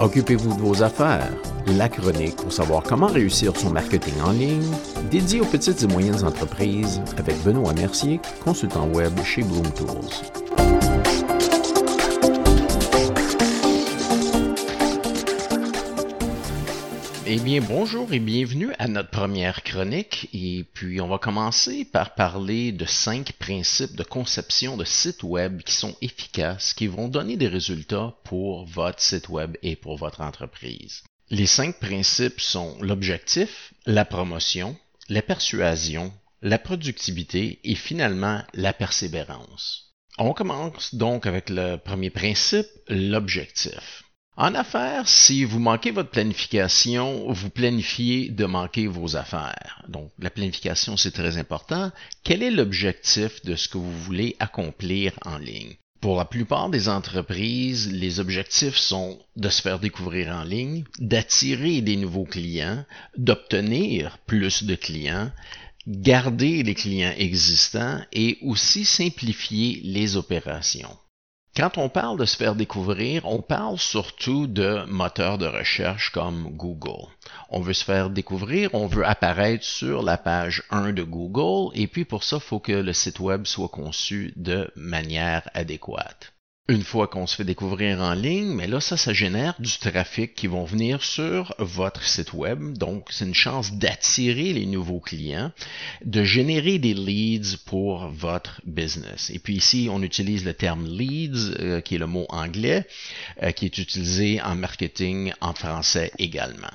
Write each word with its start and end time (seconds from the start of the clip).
Occupez-vous 0.00 0.54
de 0.54 0.60
vos 0.60 0.82
affaires. 0.84 1.32
La 1.76 1.88
chronique 1.88 2.36
pour 2.36 2.52
savoir 2.52 2.84
comment 2.84 3.08
réussir 3.08 3.56
son 3.56 3.70
marketing 3.70 4.14
en 4.24 4.30
ligne, 4.30 4.70
dédié 5.10 5.40
aux 5.40 5.44
petites 5.44 5.82
et 5.82 5.86
moyennes 5.88 6.24
entreprises 6.24 7.02
avec 7.16 7.36
Benoît 7.42 7.72
Mercier, 7.74 8.20
consultant 8.44 8.86
web 8.88 9.12
chez 9.24 9.42
Bloom 9.42 9.70
Tools. 9.72 10.47
Eh 17.30 17.40
bien, 17.40 17.60
bonjour 17.60 18.10
et 18.14 18.20
bienvenue 18.20 18.72
à 18.78 18.88
notre 18.88 19.10
première 19.10 19.62
chronique. 19.62 20.30
Et 20.32 20.64
puis, 20.72 20.98
on 21.02 21.08
va 21.08 21.18
commencer 21.18 21.84
par 21.84 22.14
parler 22.14 22.72
de 22.72 22.86
cinq 22.86 23.34
principes 23.34 23.96
de 23.96 24.02
conception 24.02 24.78
de 24.78 24.84
site 24.86 25.22
web 25.22 25.60
qui 25.60 25.74
sont 25.74 25.94
efficaces, 26.00 26.72
qui 26.72 26.86
vont 26.86 27.06
donner 27.06 27.36
des 27.36 27.48
résultats 27.48 28.14
pour 28.24 28.64
votre 28.64 29.02
site 29.02 29.28
web 29.28 29.58
et 29.62 29.76
pour 29.76 29.98
votre 29.98 30.22
entreprise. 30.22 31.02
Les 31.28 31.44
cinq 31.44 31.78
principes 31.78 32.40
sont 32.40 32.78
l'objectif, 32.80 33.74
la 33.84 34.06
promotion, 34.06 34.74
la 35.10 35.20
persuasion, 35.20 36.14
la 36.40 36.58
productivité 36.58 37.60
et 37.62 37.74
finalement 37.74 38.42
la 38.54 38.72
persévérance. 38.72 39.92
On 40.16 40.32
commence 40.32 40.94
donc 40.94 41.26
avec 41.26 41.50
le 41.50 41.76
premier 41.76 42.08
principe, 42.08 42.68
l'objectif. 42.88 44.04
En 44.40 44.54
affaires, 44.54 45.08
si 45.08 45.42
vous 45.42 45.58
manquez 45.58 45.90
votre 45.90 46.10
planification, 46.10 47.32
vous 47.32 47.50
planifiez 47.50 48.28
de 48.28 48.44
manquer 48.44 48.86
vos 48.86 49.16
affaires. 49.16 49.82
Donc, 49.88 50.12
la 50.20 50.30
planification, 50.30 50.96
c'est 50.96 51.10
très 51.10 51.38
important. 51.38 51.90
Quel 52.22 52.44
est 52.44 52.52
l'objectif 52.52 53.44
de 53.44 53.56
ce 53.56 53.66
que 53.66 53.78
vous 53.78 53.98
voulez 54.04 54.36
accomplir 54.38 55.10
en 55.24 55.38
ligne? 55.38 55.74
Pour 56.00 56.16
la 56.16 56.24
plupart 56.24 56.70
des 56.70 56.88
entreprises, 56.88 57.90
les 57.92 58.20
objectifs 58.20 58.76
sont 58.76 59.18
de 59.34 59.48
se 59.48 59.60
faire 59.60 59.80
découvrir 59.80 60.28
en 60.28 60.44
ligne, 60.44 60.84
d'attirer 61.00 61.80
des 61.80 61.96
nouveaux 61.96 62.26
clients, 62.26 62.84
d'obtenir 63.16 64.18
plus 64.18 64.62
de 64.62 64.76
clients, 64.76 65.32
garder 65.88 66.62
les 66.62 66.76
clients 66.76 67.14
existants 67.18 67.98
et 68.12 68.38
aussi 68.42 68.84
simplifier 68.84 69.80
les 69.82 70.16
opérations. 70.16 70.96
Quand 71.58 71.76
on 71.76 71.88
parle 71.88 72.16
de 72.16 72.24
se 72.24 72.36
faire 72.36 72.54
découvrir, 72.54 73.26
on 73.26 73.42
parle 73.42 73.80
surtout 73.80 74.46
de 74.46 74.84
moteurs 74.86 75.38
de 75.38 75.46
recherche 75.46 76.10
comme 76.12 76.50
Google. 76.52 77.08
On 77.50 77.60
veut 77.60 77.72
se 77.72 77.82
faire 77.82 78.10
découvrir, 78.10 78.72
on 78.74 78.86
veut 78.86 79.04
apparaître 79.04 79.64
sur 79.64 80.04
la 80.04 80.18
page 80.18 80.62
1 80.70 80.92
de 80.92 81.02
Google 81.02 81.72
et 81.74 81.88
puis 81.88 82.04
pour 82.04 82.22
ça, 82.22 82.36
il 82.36 82.42
faut 82.42 82.60
que 82.60 82.70
le 82.70 82.92
site 82.92 83.18
web 83.18 83.44
soit 83.44 83.66
conçu 83.66 84.32
de 84.36 84.70
manière 84.76 85.50
adéquate 85.52 86.32
une 86.68 86.82
fois 86.82 87.06
qu'on 87.06 87.26
se 87.26 87.34
fait 87.34 87.44
découvrir 87.44 88.00
en 88.00 88.12
ligne, 88.12 88.52
mais 88.52 88.66
là, 88.66 88.80
ça, 88.80 88.98
ça 88.98 89.14
génère 89.14 89.54
du 89.58 89.78
trafic 89.78 90.34
qui 90.34 90.46
vont 90.46 90.64
venir 90.64 91.02
sur 91.02 91.54
votre 91.58 92.02
site 92.02 92.34
web. 92.34 92.76
Donc, 92.76 93.08
c'est 93.10 93.24
une 93.24 93.34
chance 93.34 93.72
d'attirer 93.72 94.52
les 94.52 94.66
nouveaux 94.66 95.00
clients, 95.00 95.50
de 96.04 96.24
générer 96.24 96.78
des 96.78 96.92
leads 96.92 97.56
pour 97.64 98.08
votre 98.08 98.60
business. 98.66 99.30
Et 99.30 99.38
puis 99.38 99.56
ici, 99.56 99.88
on 99.90 100.02
utilise 100.02 100.44
le 100.44 100.52
terme 100.52 100.86
leads, 100.86 101.54
euh, 101.58 101.80
qui 101.80 101.94
est 101.94 101.98
le 101.98 102.06
mot 102.06 102.26
anglais, 102.28 102.86
euh, 103.42 103.50
qui 103.52 103.64
est 103.64 103.78
utilisé 103.78 104.42
en 104.42 104.54
marketing 104.54 105.32
en 105.40 105.54
français 105.54 106.12
également. 106.18 106.68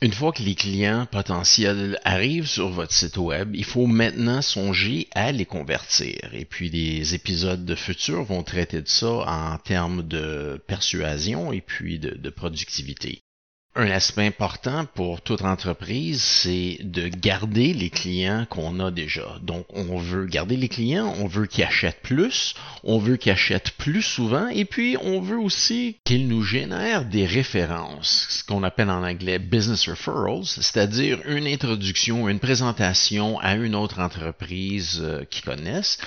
Une 0.00 0.12
fois 0.12 0.30
que 0.30 0.44
les 0.44 0.54
clients 0.54 1.06
potentiels 1.10 1.98
arrivent 2.04 2.46
sur 2.46 2.68
votre 2.68 2.92
site 2.92 3.16
web, 3.16 3.56
il 3.56 3.64
faut 3.64 3.86
maintenant 3.88 4.42
songer 4.42 5.08
à 5.12 5.32
les 5.32 5.44
convertir. 5.44 6.30
Et 6.32 6.44
puis 6.44 6.70
les 6.70 7.14
épisodes 7.14 7.64
de 7.64 7.74
futur 7.74 8.22
vont 8.22 8.44
traiter 8.44 8.80
de 8.80 8.88
ça 8.88 9.08
en 9.08 9.58
termes 9.58 10.06
de 10.06 10.62
persuasion 10.68 11.52
et 11.52 11.60
puis 11.60 11.98
de 11.98 12.30
productivité. 12.30 13.24
Un 13.80 13.92
aspect 13.92 14.26
important 14.26 14.86
pour 14.86 15.20
toute 15.20 15.42
entreprise, 15.42 16.20
c'est 16.20 16.78
de 16.80 17.06
garder 17.06 17.72
les 17.72 17.90
clients 17.90 18.44
qu'on 18.50 18.80
a 18.80 18.90
déjà. 18.90 19.38
Donc, 19.40 19.66
on 19.72 19.98
veut 19.98 20.26
garder 20.26 20.56
les 20.56 20.68
clients, 20.68 21.14
on 21.20 21.28
veut 21.28 21.46
qu'ils 21.46 21.62
achètent 21.62 22.02
plus, 22.02 22.56
on 22.82 22.98
veut 22.98 23.16
qu'ils 23.16 23.30
achètent 23.30 23.70
plus 23.70 24.02
souvent, 24.02 24.48
et 24.48 24.64
puis 24.64 24.96
on 25.00 25.20
veut 25.20 25.38
aussi 25.38 25.96
qu'ils 26.02 26.26
nous 26.26 26.42
génèrent 26.42 27.04
des 27.04 27.24
références, 27.24 28.26
ce 28.30 28.42
qu'on 28.42 28.64
appelle 28.64 28.90
en 28.90 29.04
anglais 29.04 29.38
business 29.38 29.88
referrals, 29.88 30.44
c'est-à-dire 30.44 31.20
une 31.24 31.46
introduction, 31.46 32.28
une 32.28 32.40
présentation 32.40 33.38
à 33.38 33.54
une 33.54 33.76
autre 33.76 34.00
entreprise 34.00 34.98
euh, 35.00 35.24
qu'ils 35.24 35.44
connaissent, 35.44 35.98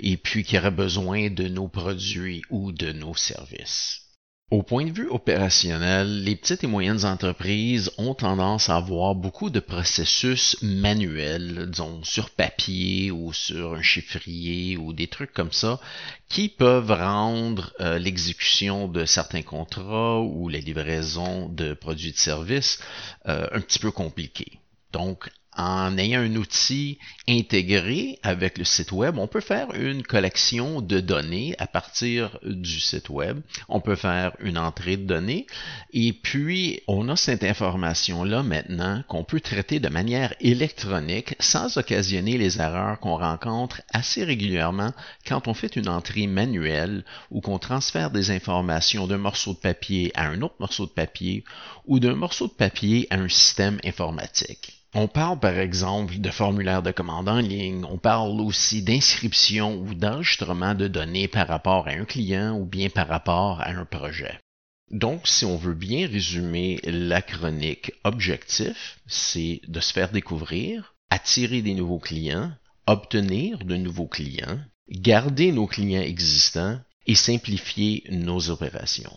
et 0.00 0.16
puis 0.16 0.42
qui 0.42 0.58
aurait 0.58 0.72
besoin 0.72 1.30
de 1.30 1.46
nos 1.46 1.68
produits 1.68 2.42
ou 2.50 2.72
de 2.72 2.90
nos 2.90 3.14
services. 3.14 4.09
Au 4.50 4.64
point 4.64 4.84
de 4.84 4.90
vue 4.90 5.08
opérationnel, 5.08 6.24
les 6.24 6.34
petites 6.34 6.64
et 6.64 6.66
moyennes 6.66 7.04
entreprises 7.04 7.92
ont 7.98 8.14
tendance 8.14 8.68
à 8.68 8.74
avoir 8.78 9.14
beaucoup 9.14 9.48
de 9.48 9.60
processus 9.60 10.56
manuels, 10.60 11.70
disons 11.70 12.02
sur 12.02 12.30
papier 12.30 13.12
ou 13.12 13.32
sur 13.32 13.74
un 13.74 13.82
chiffrier 13.82 14.76
ou 14.76 14.92
des 14.92 15.06
trucs 15.06 15.32
comme 15.32 15.52
ça, 15.52 15.78
qui 16.28 16.48
peuvent 16.48 16.90
rendre 16.90 17.72
euh, 17.78 18.00
l'exécution 18.00 18.88
de 18.88 19.04
certains 19.04 19.42
contrats 19.42 20.20
ou 20.20 20.48
la 20.48 20.58
livraison 20.58 21.48
de 21.48 21.72
produits 21.72 22.08
et 22.08 22.12
de 22.12 22.18
services 22.18 22.80
euh, 23.28 23.46
un 23.52 23.60
petit 23.60 23.78
peu 23.78 23.92
compliquée. 23.92 24.58
Donc, 24.92 25.30
en 25.56 25.98
ayant 25.98 26.20
un 26.20 26.36
outil 26.36 26.98
intégré 27.28 28.18
avec 28.22 28.56
le 28.56 28.64
site 28.64 28.92
web, 28.92 29.18
on 29.18 29.26
peut 29.26 29.40
faire 29.40 29.74
une 29.74 30.02
collection 30.02 30.80
de 30.80 31.00
données 31.00 31.54
à 31.58 31.66
partir 31.66 32.38
du 32.42 32.80
site 32.80 33.08
web. 33.08 33.40
On 33.68 33.80
peut 33.80 33.96
faire 33.96 34.32
une 34.40 34.58
entrée 34.58 34.96
de 34.96 35.06
données 35.06 35.46
et 35.92 36.12
puis 36.12 36.80
on 36.86 37.08
a 37.08 37.16
cette 37.16 37.44
information-là 37.44 38.42
maintenant 38.42 39.02
qu'on 39.08 39.24
peut 39.24 39.40
traiter 39.40 39.80
de 39.80 39.88
manière 39.88 40.34
électronique 40.40 41.34
sans 41.40 41.76
occasionner 41.78 42.38
les 42.38 42.60
erreurs 42.60 43.00
qu'on 43.00 43.16
rencontre 43.16 43.82
assez 43.92 44.24
régulièrement 44.24 44.92
quand 45.26 45.48
on 45.48 45.54
fait 45.54 45.76
une 45.76 45.88
entrée 45.88 46.26
manuelle 46.26 47.04
ou 47.30 47.40
qu'on 47.40 47.58
transfère 47.58 48.10
des 48.10 48.30
informations 48.30 49.06
d'un 49.06 49.18
morceau 49.18 49.52
de 49.52 49.58
papier 49.58 50.12
à 50.14 50.28
un 50.28 50.42
autre 50.42 50.56
morceau 50.60 50.86
de 50.86 50.92
papier 50.92 51.44
ou 51.86 51.98
d'un 51.98 52.14
morceau 52.14 52.46
de 52.46 52.52
papier 52.52 53.06
à 53.10 53.16
un 53.16 53.28
système 53.28 53.80
informatique. 53.84 54.79
On 54.92 55.06
parle 55.06 55.38
par 55.38 55.56
exemple 55.56 56.18
de 56.18 56.30
formulaire 56.30 56.82
de 56.82 56.90
commande 56.90 57.28
en 57.28 57.38
ligne, 57.38 57.84
on 57.84 57.96
parle 57.96 58.40
aussi 58.40 58.82
d'inscription 58.82 59.76
ou 59.76 59.94
d'enregistrement 59.94 60.74
de 60.74 60.88
données 60.88 61.28
par 61.28 61.46
rapport 61.46 61.86
à 61.86 61.92
un 61.92 62.04
client 62.04 62.58
ou 62.58 62.64
bien 62.64 62.88
par 62.90 63.06
rapport 63.06 63.60
à 63.60 63.70
un 63.70 63.84
projet. 63.84 64.40
Donc, 64.90 65.28
si 65.28 65.44
on 65.44 65.56
veut 65.56 65.74
bien 65.74 66.08
résumer 66.08 66.80
la 66.82 67.22
chronique 67.22 67.92
objectif, 68.02 68.98
c'est 69.06 69.60
de 69.68 69.78
se 69.78 69.92
faire 69.92 70.10
découvrir, 70.10 70.96
attirer 71.10 71.62
des 71.62 71.74
nouveaux 71.74 72.00
clients, 72.00 72.50
obtenir 72.88 73.60
de 73.60 73.76
nouveaux 73.76 74.08
clients, 74.08 74.58
garder 74.90 75.52
nos 75.52 75.68
clients 75.68 76.02
existants 76.02 76.80
et 77.06 77.14
simplifier 77.14 78.02
nos 78.10 78.50
opérations. 78.50 79.16